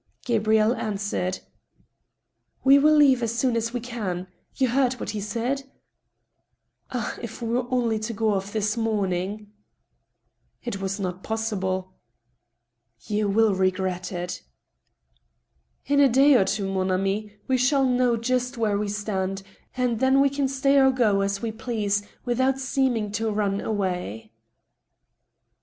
[0.25, 1.39] Gabrielle answered: A
[2.63, 2.65] DISAGREEABLE VISITOR.
[2.65, 4.27] 67•' We will leave as soon ad we can.
[4.55, 5.63] You heard what he said?""
[6.91, 7.17] Ah!
[7.21, 9.45] if we had only got off this mgming!""
[10.63, 11.93] It was not possible.""
[13.09, 14.41] You will regret it.""
[15.85, 19.43] In a day or two, mon ami, we shall know just where we stand,
[19.77, 24.31] and then we can stay or go, as we please, without seeming to run away."